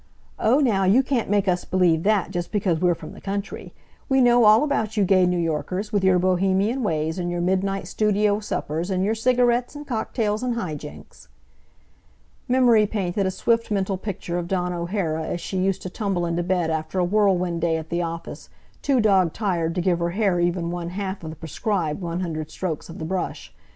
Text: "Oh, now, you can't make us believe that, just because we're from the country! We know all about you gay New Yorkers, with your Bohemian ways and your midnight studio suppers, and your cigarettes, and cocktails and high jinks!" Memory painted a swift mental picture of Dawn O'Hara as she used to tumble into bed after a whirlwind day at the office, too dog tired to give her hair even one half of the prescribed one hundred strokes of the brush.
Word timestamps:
"Oh, 0.39 0.59
now, 0.59 0.83
you 0.83 1.03
can't 1.03 1.29
make 1.29 1.47
us 1.47 1.63
believe 1.63 2.01
that, 2.01 2.31
just 2.31 2.51
because 2.51 2.79
we're 2.79 2.95
from 2.95 3.11
the 3.11 3.21
country! 3.21 3.71
We 4.09 4.19
know 4.19 4.45
all 4.45 4.63
about 4.63 4.97
you 4.97 5.03
gay 5.05 5.27
New 5.27 5.37
Yorkers, 5.37 5.93
with 5.93 6.03
your 6.03 6.17
Bohemian 6.17 6.81
ways 6.81 7.19
and 7.19 7.29
your 7.29 7.39
midnight 7.39 7.87
studio 7.87 8.39
suppers, 8.39 8.89
and 8.89 9.05
your 9.05 9.13
cigarettes, 9.13 9.75
and 9.75 9.85
cocktails 9.85 10.41
and 10.41 10.55
high 10.55 10.73
jinks!" 10.73 11.27
Memory 12.47 12.87
painted 12.87 13.27
a 13.27 13.29
swift 13.29 13.69
mental 13.69 13.95
picture 13.99 14.39
of 14.39 14.47
Dawn 14.47 14.73
O'Hara 14.73 15.21
as 15.23 15.39
she 15.39 15.59
used 15.59 15.83
to 15.83 15.89
tumble 15.91 16.25
into 16.25 16.41
bed 16.41 16.71
after 16.71 16.97
a 16.97 17.05
whirlwind 17.05 17.61
day 17.61 17.77
at 17.77 17.89
the 17.91 18.01
office, 18.01 18.49
too 18.81 19.01
dog 19.01 19.33
tired 19.33 19.75
to 19.75 19.81
give 19.81 19.99
her 19.99 20.09
hair 20.17 20.39
even 20.39 20.71
one 20.71 20.89
half 20.89 21.23
of 21.23 21.29
the 21.29 21.35
prescribed 21.35 22.01
one 22.01 22.21
hundred 22.21 22.49
strokes 22.49 22.89
of 22.89 22.97
the 22.97 23.05
brush. 23.05 23.53